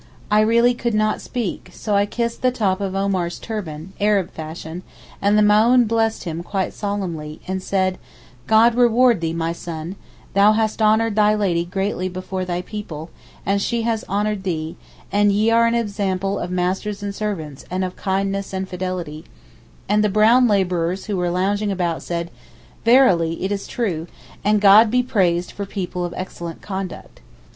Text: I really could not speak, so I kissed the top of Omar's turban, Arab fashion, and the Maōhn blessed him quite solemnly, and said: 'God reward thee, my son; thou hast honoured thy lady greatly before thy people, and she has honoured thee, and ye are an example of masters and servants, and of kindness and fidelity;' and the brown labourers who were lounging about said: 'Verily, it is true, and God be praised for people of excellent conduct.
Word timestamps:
I 0.31 0.39
really 0.41 0.73
could 0.73 0.95
not 0.95 1.21
speak, 1.21 1.69
so 1.73 1.93
I 1.93 2.07
kissed 2.07 2.41
the 2.41 2.49
top 2.49 2.81
of 2.81 2.95
Omar's 2.95 3.37
turban, 3.37 3.93
Arab 3.99 4.31
fashion, 4.31 4.81
and 5.21 5.37
the 5.37 5.43
Maōhn 5.43 5.87
blessed 5.87 6.23
him 6.23 6.41
quite 6.41 6.73
solemnly, 6.73 7.39
and 7.47 7.61
said: 7.61 7.99
'God 8.47 8.73
reward 8.73 9.21
thee, 9.21 9.31
my 9.31 9.51
son; 9.53 9.95
thou 10.33 10.53
hast 10.53 10.81
honoured 10.81 11.15
thy 11.15 11.35
lady 11.35 11.63
greatly 11.65 12.09
before 12.09 12.45
thy 12.45 12.63
people, 12.63 13.11
and 13.45 13.61
she 13.61 13.83
has 13.83 14.03
honoured 14.09 14.41
thee, 14.41 14.75
and 15.11 15.31
ye 15.31 15.51
are 15.51 15.67
an 15.67 15.75
example 15.75 16.39
of 16.39 16.49
masters 16.49 17.03
and 17.03 17.13
servants, 17.13 17.63
and 17.69 17.83
of 17.83 17.95
kindness 17.95 18.53
and 18.53 18.67
fidelity;' 18.67 19.25
and 19.87 20.03
the 20.03 20.09
brown 20.09 20.47
labourers 20.47 21.05
who 21.05 21.15
were 21.15 21.29
lounging 21.29 21.71
about 21.71 22.01
said: 22.01 22.31
'Verily, 22.85 23.43
it 23.43 23.51
is 23.51 23.67
true, 23.67 24.07
and 24.43 24.61
God 24.61 24.89
be 24.89 25.03
praised 25.03 25.51
for 25.51 25.67
people 25.67 26.03
of 26.03 26.13
excellent 26.17 26.59
conduct. 26.63 27.21